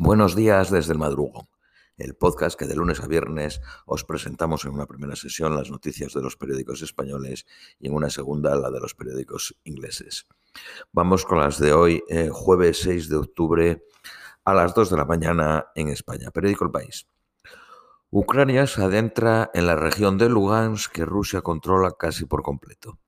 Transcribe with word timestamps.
Buenos 0.00 0.36
días 0.36 0.70
desde 0.70 0.92
el 0.92 0.98
madrugón, 1.00 1.48
el 1.96 2.14
podcast 2.14 2.56
que 2.56 2.66
de 2.66 2.76
lunes 2.76 3.00
a 3.00 3.08
viernes 3.08 3.60
os 3.84 4.04
presentamos 4.04 4.64
en 4.64 4.70
una 4.70 4.86
primera 4.86 5.16
sesión 5.16 5.56
las 5.56 5.72
noticias 5.72 6.12
de 6.12 6.22
los 6.22 6.36
periódicos 6.36 6.82
españoles 6.82 7.46
y 7.80 7.88
en 7.88 7.94
una 7.94 8.08
segunda 8.08 8.54
la 8.54 8.70
de 8.70 8.78
los 8.78 8.94
periódicos 8.94 9.56
ingleses. 9.64 10.28
Vamos 10.92 11.24
con 11.24 11.40
las 11.40 11.58
de 11.58 11.72
hoy, 11.72 12.04
eh, 12.08 12.28
jueves 12.30 12.78
6 12.82 13.08
de 13.08 13.16
octubre 13.16 13.84
a 14.44 14.54
las 14.54 14.72
2 14.72 14.90
de 14.90 14.96
la 14.98 15.04
mañana 15.04 15.66
en 15.74 15.88
España. 15.88 16.30
Periódico 16.30 16.64
El 16.64 16.70
País. 16.70 17.08
Ucrania 18.10 18.68
se 18.68 18.84
adentra 18.84 19.50
en 19.52 19.66
la 19.66 19.74
región 19.74 20.16
de 20.16 20.28
Lugansk 20.28 20.92
que 20.92 21.06
Rusia 21.06 21.42
controla 21.42 21.90
casi 21.98 22.24
por 22.24 22.44
completo. 22.44 23.00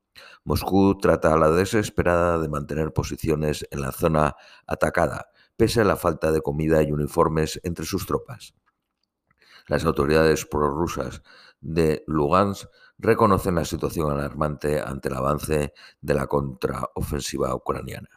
Moscú 0.43 0.97
trata 0.97 1.33
a 1.33 1.37
la 1.37 1.51
desesperada 1.51 2.37
de 2.37 2.49
mantener 2.49 2.91
posiciones 2.91 3.65
en 3.71 3.79
la 3.79 3.93
zona 3.93 4.35
atacada 4.67 5.31
pese 5.61 5.81
a 5.81 5.83
la 5.83 5.95
falta 5.95 6.31
de 6.31 6.41
comida 6.41 6.81
y 6.81 6.91
uniformes 6.91 7.61
entre 7.61 7.85
sus 7.85 8.07
tropas. 8.07 8.55
Las 9.67 9.85
autoridades 9.85 10.47
prorrusas 10.47 11.21
de 11.59 12.03
Lugansk 12.07 12.67
reconocen 12.97 13.53
la 13.53 13.65
situación 13.65 14.09
alarmante 14.09 14.81
ante 14.81 15.09
el 15.09 15.13
avance 15.13 15.75
de 16.01 16.13
la 16.15 16.25
contraofensiva 16.25 17.53
ucraniana. 17.53 18.09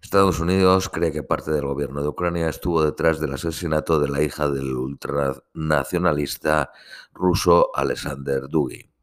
Estados 0.00 0.38
Unidos 0.38 0.88
cree 0.88 1.10
que 1.10 1.24
parte 1.24 1.50
del 1.50 1.66
gobierno 1.66 2.02
de 2.02 2.08
Ucrania 2.08 2.48
estuvo 2.48 2.84
detrás 2.84 3.18
del 3.18 3.34
asesinato 3.34 3.98
de 3.98 4.08
la 4.08 4.22
hija 4.22 4.48
del 4.48 4.72
ultranacionalista 4.72 6.70
ruso 7.12 7.72
Alexander 7.74 8.46
Dugin. 8.48 8.94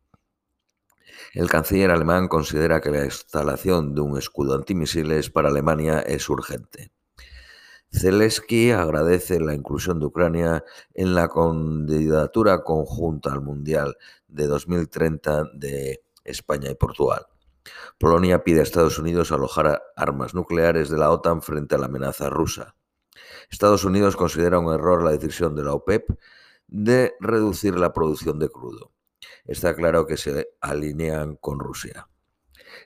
El 1.34 1.50
canciller 1.50 1.92
alemán 1.92 2.30
considera 2.30 2.80
que 2.80 2.92
la 2.92 3.04
instalación 3.04 3.94
de 3.94 4.00
un 4.00 4.18
escudo 4.18 4.56
antimisiles 4.56 5.30
para 5.30 5.50
Alemania 5.50 6.00
es 6.00 6.30
urgente. 6.30 6.94
Zelensky 7.92 8.72
agradece 8.72 9.40
la 9.40 9.54
inclusión 9.54 10.00
de 10.00 10.08
Ucrania 10.08 10.64
en 10.94 11.16
la 11.16 11.30
candidatura 11.30 12.64
conjunta 12.64 13.32
al 13.32 13.42
Mundial 13.42 13.98
de 14.28 14.48
2030 14.48 15.46
de 15.54 16.04
España 16.24 16.70
y 16.70 16.76
Portugal. 16.76 17.26
Polonia 17.98 18.44
pide 18.44 18.60
a 18.60 18.64
Estados 18.64 19.00
Unidos 19.00 19.32
alojar 19.32 19.82
armas 19.96 20.34
nucleares 20.34 20.90
de 20.90 20.98
la 20.98 21.12
OTAN 21.12 21.42
frente 21.42 21.76
a 21.76 21.78
la 21.78 21.88
amenaza 21.88 22.30
rusa. 22.30 22.76
Estados 23.50 23.84
Unidos 23.84 24.16
considera 24.16 24.60
un 24.60 24.74
error 24.74 25.04
la 25.04 25.12
decisión 25.12 25.56
de 25.56 25.64
la 25.64 25.74
OPEP 25.74 26.10
de 26.68 27.16
reducir 27.20 27.78
la 27.78 27.94
producción 27.94 28.40
de 28.40 28.50
crudo. 28.50 28.92
Está 29.46 29.76
claro 29.76 30.06
que 30.06 30.18
se 30.18 30.50
alinean 30.62 31.36
con 31.38 31.60
Rusia. 31.60 32.08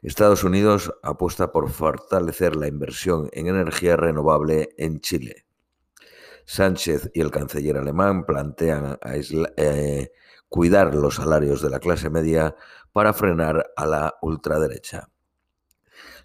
Estados 0.02 0.44
Unidos 0.44 0.94
apuesta 1.04 1.52
por 1.52 1.70
fortalecer 1.70 2.56
la 2.56 2.68
inversión 2.68 3.30
en 3.34 3.48
energía 3.48 3.96
renovable 3.96 4.70
en 4.78 5.00
Chile. 5.02 5.46
Sánchez 6.46 7.12
y 7.14 7.22
el 7.22 7.32
canciller 7.32 7.78
alemán 7.78 8.26
plantean 8.26 8.98
eh, 9.58 10.12
cuidar 10.50 10.94
los 10.96 11.16
salarios 11.16 11.62
de 11.62 11.70
la 11.70 11.80
clase 11.80 12.10
media 12.10 12.56
para 12.92 13.14
frenar 13.14 13.72
a 13.76 13.86
la 13.86 14.16
ultraderecha. 14.22 15.10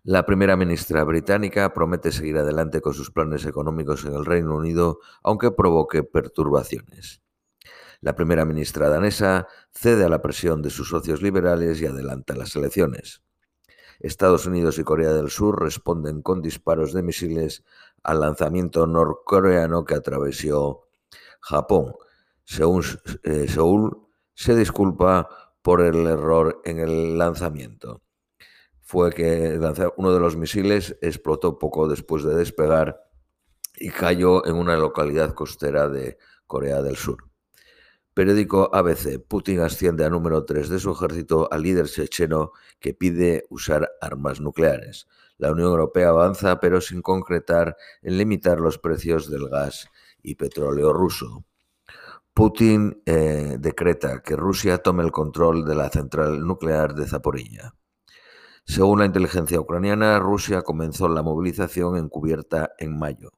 La 0.02 0.24
primera 0.24 0.56
ministra 0.56 1.02
británica 1.04 1.72
promete 1.74 2.12
seguir 2.12 2.38
adelante 2.38 2.80
con 2.80 2.94
sus 2.94 3.10
planes 3.10 3.44
económicos 3.44 4.04
en 4.04 4.14
el 4.14 4.24
Reino 4.24 4.54
Unido, 4.54 5.00
aunque 5.22 5.50
provoque 5.50 6.04
perturbaciones. 6.04 7.22
La 8.00 8.14
primera 8.14 8.44
ministra 8.44 8.88
danesa 8.88 9.48
cede 9.72 10.04
a 10.04 10.08
la 10.08 10.22
presión 10.22 10.62
de 10.62 10.70
sus 10.70 10.90
socios 10.90 11.22
liberales 11.22 11.80
y 11.80 11.86
adelanta 11.86 12.36
las 12.36 12.54
elecciones. 12.54 13.22
Estados 14.00 14.46
Unidos 14.46 14.78
y 14.78 14.84
Corea 14.84 15.12
del 15.12 15.30
Sur 15.30 15.62
responden 15.62 16.22
con 16.22 16.42
disparos 16.42 16.92
de 16.92 17.02
misiles 17.02 17.64
al 18.02 18.20
lanzamiento 18.20 18.86
norcoreano 18.86 19.84
que 19.84 19.94
atravesó 19.94 20.88
Japón. 21.40 21.94
Según 22.44 22.84
eh, 23.24 23.48
Seúl 23.48 24.06
se 24.34 24.54
disculpa 24.54 25.28
por 25.62 25.80
el 25.80 26.06
error 26.06 26.60
en 26.64 26.78
el 26.78 27.18
lanzamiento. 27.18 28.02
Fue 28.82 29.12
que 29.12 29.58
uno 29.96 30.12
de 30.12 30.20
los 30.20 30.36
misiles 30.36 30.96
explotó 31.00 31.58
poco 31.58 31.88
después 31.88 32.22
de 32.22 32.36
despegar 32.36 33.00
y 33.76 33.90
cayó 33.90 34.46
en 34.46 34.54
una 34.54 34.76
localidad 34.76 35.34
costera 35.34 35.88
de 35.88 36.18
Corea 36.46 36.82
del 36.82 36.96
Sur. 36.96 37.24
Periódico 38.16 38.74
ABC. 38.74 39.20
Putin 39.20 39.60
asciende 39.60 40.02
a 40.06 40.08
número 40.08 40.46
3 40.46 40.70
de 40.70 40.78
su 40.78 40.90
ejército 40.90 41.52
al 41.52 41.60
líder 41.60 41.84
checheno 41.84 42.52
que 42.80 42.94
pide 42.94 43.44
usar 43.50 43.90
armas 44.00 44.40
nucleares. 44.40 45.06
La 45.36 45.52
Unión 45.52 45.68
Europea 45.68 46.08
avanza, 46.08 46.58
pero 46.58 46.80
sin 46.80 47.02
concretar 47.02 47.76
en 48.00 48.16
limitar 48.16 48.58
los 48.58 48.78
precios 48.78 49.30
del 49.30 49.50
gas 49.50 49.90
y 50.22 50.36
petróleo 50.36 50.94
ruso. 50.94 51.44
Putin 52.32 53.02
eh, 53.04 53.58
decreta 53.60 54.22
que 54.22 54.34
Rusia 54.34 54.78
tome 54.78 55.02
el 55.02 55.12
control 55.12 55.66
de 55.66 55.74
la 55.74 55.90
central 55.90 56.40
nuclear 56.40 56.94
de 56.94 57.06
Zaporilla. 57.06 57.74
Según 58.64 59.00
la 59.00 59.04
inteligencia 59.04 59.60
ucraniana, 59.60 60.18
Rusia 60.20 60.62
comenzó 60.62 61.06
la 61.10 61.22
movilización 61.22 61.98
encubierta 61.98 62.70
en 62.78 62.98
mayo. 62.98 63.32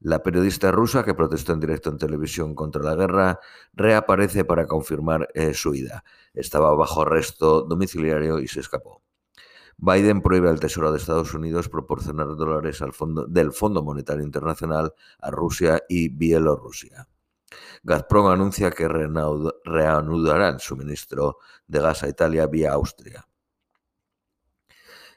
La 0.00 0.22
periodista 0.22 0.70
rusa 0.70 1.04
que 1.04 1.14
protestó 1.14 1.52
en 1.52 1.60
directo 1.60 1.90
en 1.90 1.98
televisión 1.98 2.54
contra 2.54 2.82
la 2.82 2.94
guerra 2.94 3.40
reaparece 3.72 4.44
para 4.44 4.66
confirmar 4.66 5.28
eh, 5.34 5.54
su 5.54 5.74
ida. 5.74 6.04
Estaba 6.34 6.74
bajo 6.74 7.02
arresto 7.02 7.62
domiciliario 7.62 8.38
y 8.38 8.46
se 8.46 8.60
escapó. 8.60 9.02
Biden 9.76 10.22
prohíbe 10.22 10.48
al 10.48 10.60
Tesoro 10.60 10.92
de 10.92 10.98
Estados 10.98 11.34
Unidos 11.34 11.68
proporcionar 11.68 12.28
dólares 12.36 12.82
al 12.82 12.92
fondo, 12.92 13.26
del 13.26 13.52
Fondo 13.52 13.82
Monetario 13.82 14.24
Internacional 14.24 14.92
a 15.20 15.30
Rusia 15.30 15.82
y 15.88 16.08
Bielorrusia. 16.08 17.08
Gazprom 17.82 18.26
anuncia 18.26 18.70
que 18.70 18.88
reanudará 18.88 20.48
el 20.48 20.60
suministro 20.60 21.38
de 21.66 21.80
gas 21.80 22.02
a 22.02 22.08
Italia 22.08 22.46
vía 22.46 22.72
Austria. 22.72 23.26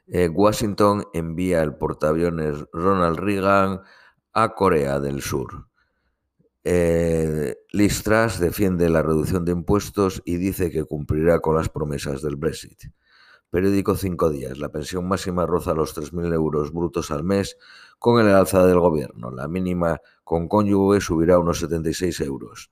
Eh, 0.07 0.27
Washington 0.27 1.05
envía 1.13 1.61
el 1.61 1.75
portaaviones 1.75 2.65
Ronald 2.71 3.17
Reagan 3.19 3.81
a 4.33 4.53
Corea 4.53 4.99
del 4.99 5.21
Sur. 5.21 5.67
Eh, 6.63 7.55
Listras 7.71 8.39
defiende 8.39 8.89
la 8.89 9.01
reducción 9.01 9.45
de 9.45 9.51
impuestos 9.51 10.21
y 10.25 10.37
dice 10.37 10.69
que 10.69 10.83
cumplirá 10.83 11.39
con 11.39 11.55
las 11.55 11.69
promesas 11.69 12.21
del 12.21 12.35
Brexit. 12.35 12.91
Periódico 13.49 13.95
Cinco 13.95 14.29
Días. 14.29 14.59
La 14.59 14.69
pensión 14.69 15.07
máxima 15.07 15.45
roza 15.45 15.73
los 15.73 15.95
3.000 15.97 16.33
euros 16.33 16.71
brutos 16.71 17.11
al 17.11 17.23
mes 17.23 17.57
con 17.99 18.25
el 18.25 18.33
alza 18.33 18.65
del 18.65 18.79
gobierno. 18.79 19.31
La 19.31 19.47
mínima 19.47 19.99
con 20.23 20.47
cónyuge 20.47 21.01
subirá 21.01 21.35
a 21.35 21.39
unos 21.39 21.59
76 21.59 22.21
euros. 22.21 22.71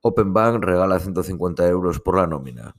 Open 0.00 0.32
Bank 0.32 0.64
regala 0.64 0.98
150 0.98 1.68
euros 1.68 2.00
por 2.00 2.16
la 2.16 2.26
nómina. 2.26 2.74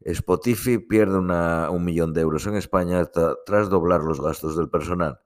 Spotify 0.00 0.78
pierde 0.78 1.18
un 1.18 1.84
millón 1.84 2.12
de 2.12 2.20
euros 2.20 2.46
en 2.46 2.56
España 2.56 3.04
tras 3.44 3.68
doblar 3.68 4.02
los 4.02 4.20
gastos 4.20 4.56
del 4.56 4.68
personal 4.68 5.20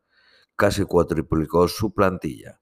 casi 0.56 0.84
cuatriplicó 0.84 1.68
su 1.68 1.94
plantilla. 1.94 2.60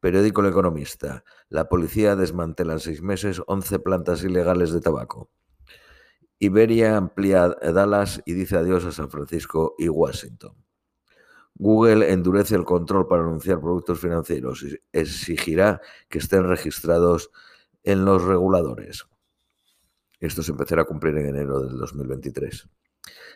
Periódico 0.00 0.42
El 0.42 0.48
Economista. 0.48 1.24
La 1.48 1.68
policía 1.68 2.14
desmantela 2.16 2.74
en 2.74 2.80
seis 2.80 3.02
meses 3.02 3.40
11 3.46 3.78
plantas 3.78 4.22
ilegales 4.22 4.72
de 4.72 4.80
tabaco. 4.80 5.30
Iberia 6.38 6.96
amplía 6.96 7.48
Dallas 7.48 8.22
y 8.26 8.34
dice 8.34 8.56
adiós 8.56 8.84
a 8.84 8.92
San 8.92 9.10
Francisco 9.10 9.74
y 9.78 9.88
Washington. 9.88 10.54
Google 11.54 12.10
endurece 12.10 12.56
el 12.56 12.64
control 12.64 13.06
para 13.06 13.22
anunciar 13.22 13.60
productos 13.60 14.00
financieros 14.00 14.62
y 14.64 14.76
exigirá 14.92 15.80
que 16.08 16.18
estén 16.18 16.44
registrados 16.44 17.30
en 17.84 18.04
los 18.04 18.22
reguladores. 18.24 19.06
Esto 20.18 20.42
se 20.42 20.50
empezará 20.52 20.82
a 20.82 20.86
cumplir 20.86 21.16
en 21.18 21.28
enero 21.28 21.60
del 21.60 21.78
2023. 21.78 22.68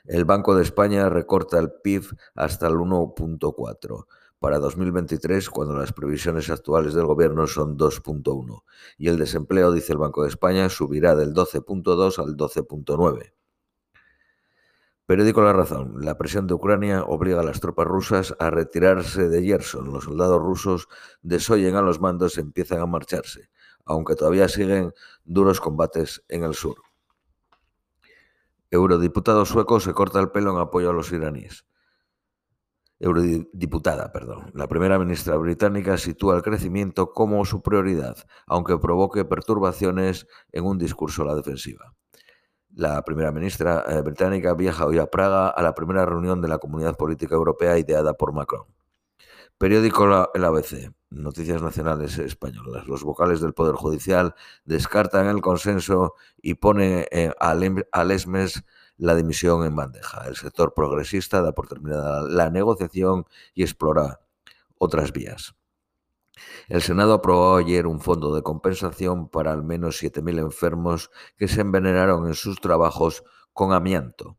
El 0.05 0.25
Banco 0.25 0.55
de 0.55 0.63
España 0.63 1.09
recorta 1.09 1.59
el 1.59 1.71
PIB 1.71 2.17
hasta 2.35 2.67
el 2.67 2.75
1.4 2.75 4.07
para 4.39 4.59
2023 4.59 5.51
cuando 5.51 5.77
las 5.77 5.93
previsiones 5.93 6.49
actuales 6.51 6.95
del 6.95 7.07
gobierno 7.07 7.47
son 7.47 7.77
2.1 7.77 8.63
y 8.97 9.09
el 9.09 9.19
desempleo, 9.19 9.73
dice 9.73 9.93
el 9.93 9.99
Banco 9.99 10.23
de 10.23 10.29
España, 10.29 10.69
subirá 10.69 11.17
del 11.17 11.35
12.2 11.35 12.19
al 12.19 12.37
12.9. 12.37 13.33
Periódico 15.07 15.43
La 15.43 15.55
Razón. 15.55 16.05
La 16.05 16.19
presión 16.19 16.47
de 16.47 16.53
Ucrania 16.53 17.03
obliga 17.03 17.41
a 17.41 17.43
las 17.43 17.61
tropas 17.61 17.87
rusas 17.87 18.35
a 18.39 18.51
retirarse 18.51 19.31
de 19.31 19.43
Yerson. 19.43 19.91
Los 19.91 20.05
soldados 20.05 20.39
rusos 20.39 20.87
desoyen 21.23 21.77
a 21.77 21.83
los 21.83 21.99
mandos 21.99 22.37
y 22.37 22.41
empiezan 22.41 22.81
a 22.81 22.87
marcharse, 22.87 23.49
aunque 23.87 24.17
todavía 24.17 24.49
siguen 24.49 24.93
duros 25.25 25.61
combates 25.63 26.23
en 26.29 26.45
el 26.45 26.55
sur. 26.55 26.77
Eurodiputado 28.71 29.45
sueco 29.45 29.81
se 29.81 29.95
corta 29.95 30.21
el 30.21 30.31
pelo 30.31 30.53
en 30.53 30.59
apoyo 30.59 30.91
a 30.91 30.93
los 30.93 31.11
iraníes. 31.13 31.65
Eurodiputada, 33.01 34.13
perdón. 34.13 34.51
La 34.55 34.67
primera 34.67 34.99
ministra 34.99 35.37
británica 35.37 35.97
sitúa 35.99 36.37
el 36.37 36.43
crecimiento 36.43 37.13
como 37.13 37.45
su 37.45 37.63
prioridad, 37.63 38.17
aunque 38.47 38.77
provoque 38.79 39.25
perturbaciones 39.25 40.27
en 40.53 40.65
un 40.65 40.79
discurso 40.79 41.23
a 41.23 41.27
la 41.27 41.35
defensiva. 41.37 41.95
La 42.75 43.03
primera 43.03 43.33
ministra 43.33 43.85
eh, 43.89 44.03
británica 44.03 44.55
viaja 44.55 44.85
hoy 44.85 44.99
a 44.99 45.07
Praga 45.07 45.49
a 45.49 45.63
la 45.63 45.75
primera 45.75 46.05
reunión 46.05 46.41
de 46.41 46.49
la 46.49 46.59
Comunidad 46.59 46.97
Política 46.97 47.35
Europea 47.35 47.79
ideada 47.79 48.15
por 48.15 48.33
Macron. 48.33 48.67
Periódico 49.59 50.31
El 50.35 50.45
ABC, 50.45 50.95
Noticias 51.11 51.61
Nacionales 51.61 52.17
Españolas. 52.19 52.87
Los 52.87 53.03
vocales 53.03 53.41
del 53.41 53.55
Poder 53.55 53.75
Judicial 53.75 54.37
descartan 54.65 55.27
el 55.27 55.41
consenso 55.41 56.15
y 56.41 56.55
ponen 56.55 57.07
al 57.41 58.13
ESMES 58.13 58.63
la 58.99 59.17
dimisión 59.17 59.65
en 59.65 59.75
bandeja. 59.75 60.29
El 60.29 60.37
sector 60.37 60.75
progresista 60.75 61.43
da 61.43 61.51
por 61.51 61.67
terminada 61.67 62.23
la 62.23 62.51
negociación 62.51 63.27
y 63.53 63.65
explora 63.65 64.21
otras 64.79 65.13
vías. 65.13 65.57
El 66.69 66.81
Senado 66.81 67.15
aprobó 67.15 67.57
ayer 67.57 67.89
un 67.89 68.01
fondo 68.01 68.33
de 68.37 68.43
compensación 68.43 69.29
para 69.29 69.53
al 69.53 69.65
menos 69.65 70.01
7.000 70.01 70.39
enfermos 70.39 71.11
que 71.37 71.49
se 71.49 71.63
envenenaron 71.63 72.29
en 72.29 72.35
sus 72.35 72.61
trabajos 72.61 73.25
con 73.53 73.73
amianto. 73.73 74.38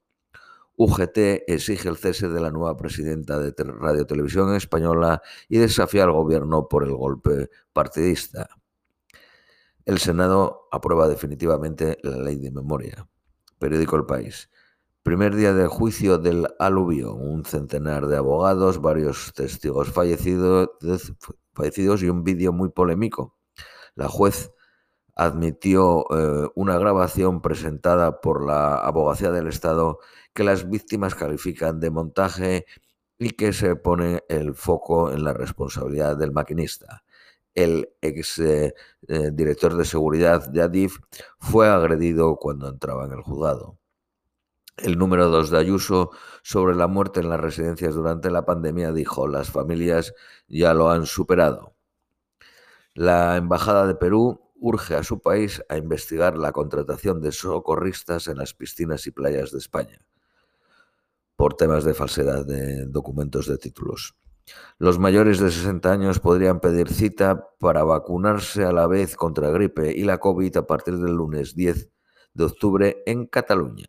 UGT 0.80 1.44
exige 1.48 1.90
el 1.90 1.98
cese 1.98 2.30
de 2.30 2.40
la 2.40 2.52
nueva 2.52 2.78
presidenta 2.78 3.38
de 3.38 3.54
Radio 3.66 4.06
Televisión 4.06 4.56
Española 4.56 5.22
y 5.50 5.58
desafía 5.58 6.06
al 6.06 6.14
gobierno 6.14 6.70
por 6.70 6.86
el 6.86 6.94
golpe 6.94 7.50
partidista. 7.74 8.48
El 9.84 9.98
Senado 9.98 10.70
aprueba 10.72 11.10
definitivamente 11.10 11.98
la 12.02 12.16
ley 12.16 12.38
de 12.38 12.52
memoria. 12.52 13.06
Periódico 13.60 13.98
El 13.98 14.06
País. 14.06 14.50
Primer 15.04 15.36
día 15.36 15.54
del 15.54 15.68
juicio 15.68 16.18
del 16.18 16.48
aluvio. 16.60 17.14
Un 17.14 17.44
centenar 17.44 18.08
de 18.08 18.16
abogados, 18.16 18.82
varios 18.82 19.34
testigos 19.34 19.92
fallecidos, 19.92 20.70
fallecidos 21.52 22.04
y 22.04 22.10
un 22.10 22.24
vídeo 22.24 22.54
muy 22.54 22.70
polémico. 22.70 23.36
La 23.96 24.08
juez 24.08 24.54
admitió 25.20 26.06
eh, 26.12 26.50
una 26.56 26.78
grabación 26.78 27.42
presentada 27.42 28.22
por 28.22 28.46
la 28.46 28.76
Abogacía 28.78 29.32
del 29.32 29.48
Estado 29.48 30.00
que 30.34 30.46
las 30.46 30.70
víctimas 30.70 31.14
califican 31.14 31.82
de 31.82 31.90
montaje 31.90 32.66
y 33.18 33.32
que 33.32 33.52
se 33.52 33.76
pone 33.76 34.24
el 34.30 34.56
foco 34.56 35.12
en 35.12 35.26
la 35.26 35.34
responsabilidad 35.34 36.16
del 36.16 36.32
maquinista. 36.32 37.04
El 37.54 37.90
ex 38.00 38.40
eh, 38.40 38.74
eh, 39.10 39.32
director 39.34 39.76
de 39.76 39.84
seguridad 39.84 40.48
de 40.48 40.62
Adif 40.62 41.00
fue 41.38 41.68
agredido 41.68 42.38
cuando 42.38 42.70
entraba 42.70 43.06
en 43.06 43.12
el 43.12 43.22
juzgado. 43.22 43.78
El 44.78 44.98
número 44.98 45.28
2 45.28 45.50
de 45.50 45.58
Ayuso 45.58 46.12
sobre 46.44 46.76
la 46.78 46.88
muerte 46.88 47.20
en 47.20 47.28
las 47.28 47.42
residencias 47.42 47.94
durante 47.94 48.32
la 48.32 48.46
pandemia 48.46 48.94
dijo, 48.94 49.28
las 49.28 49.52
familias 49.52 50.14
ya 50.48 50.74
lo 50.74 50.90
han 50.90 51.06
superado. 51.06 51.76
La 52.94 53.36
Embajada 53.36 53.86
de 53.86 53.96
Perú 53.96 54.49
urge 54.60 54.96
a 54.96 55.04
su 55.04 55.22
país 55.22 55.64
a 55.70 55.78
investigar 55.78 56.38
la 56.38 56.52
contratación 56.52 57.22
de 57.22 57.32
socorristas 57.32 58.28
en 58.28 58.38
las 58.38 58.54
piscinas 58.54 59.08
y 59.08 59.12
playas 59.12 59.52
de 59.52 59.60
España 59.60 60.02
por 61.40 61.54
temas 61.54 61.86
de 61.86 61.94
falsedad 61.94 62.46
de 62.46 62.86
documentos 62.86 63.48
de 63.48 63.58
títulos. 63.58 64.18
Los 64.78 65.00
mayores 65.00 65.40
de 65.40 65.50
60 65.50 65.90
años 65.90 66.20
podrían 66.20 66.60
pedir 66.60 66.90
cita 66.90 67.48
para 67.60 67.86
vacunarse 67.86 68.66
a 68.66 68.74
la 68.74 68.88
vez 68.88 69.16
contra 69.16 69.50
gripe 69.50 69.94
y 69.96 70.04
la 70.04 70.18
COVID 70.18 70.58
a 70.58 70.68
partir 70.68 70.98
del 70.98 71.14
lunes 71.14 71.56
10 71.56 71.90
de 72.34 72.44
octubre 72.44 73.04
en 73.06 73.26
Cataluña. 73.26 73.86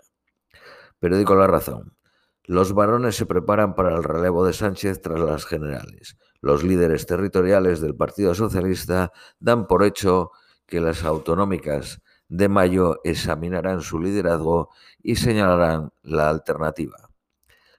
Periódico 1.01 1.35
La 1.35 1.49
Razón. 1.49 1.97
Los 2.45 2.73
varones 2.73 3.17
se 3.17 3.27
preparan 3.27 3.75
para 3.75 3.97
el 3.97 4.05
relevo 4.05 4.47
de 4.47 4.53
Sánchez 4.53 5.01
tras 5.01 5.19
las 5.19 5.45
generales. 5.45 6.17
Los 6.41 6.63
líderes 6.63 7.05
territoriales 7.05 7.81
del 7.81 7.97
Partido 7.97 8.33
Socialista 8.35 9.11
dan 9.41 9.67
por 9.67 9.83
hecho 9.83 10.31
que 10.71 10.81
las 10.81 11.05
autonómicas 11.05 12.01
de 12.29 12.49
mayo 12.49 13.01
examinarán 13.05 13.83
su 13.83 13.99
liderazgo 13.99 14.71
y 15.03 15.17
señalarán 15.17 15.93
la 16.03 16.31
alternativa. 16.31 17.11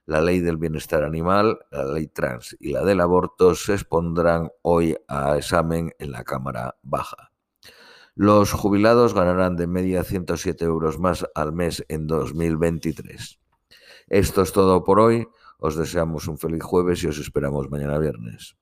La 0.05 0.21
ley 0.21 0.41
del 0.41 0.57
bienestar 0.57 1.03
animal, 1.03 1.59
la 1.71 1.85
ley 1.85 2.07
trans 2.07 2.57
y 2.59 2.71
la 2.71 2.83
del 2.83 2.99
aborto 2.99 3.55
se 3.55 3.73
expondrán 3.73 4.51
hoy 4.61 4.97
a 5.07 5.37
examen 5.37 5.93
en 5.99 6.11
la 6.11 6.23
Cámara 6.23 6.75
Baja. 6.83 7.31
Los 8.13 8.51
jubilados 8.51 9.13
ganarán 9.13 9.55
de 9.55 9.67
media 9.67 10.03
107 10.03 10.65
euros 10.65 10.99
más 10.99 11.25
al 11.33 11.53
mes 11.53 11.85
en 11.87 12.07
2023. 12.07 13.39
Esto 14.07 14.41
es 14.41 14.51
todo 14.51 14.83
por 14.83 14.99
hoy. 14.99 15.27
Os 15.59 15.77
deseamos 15.77 16.27
un 16.27 16.37
feliz 16.37 16.61
jueves 16.61 17.01
y 17.03 17.07
os 17.07 17.17
esperamos 17.19 17.69
mañana 17.69 17.97
viernes. 17.97 18.57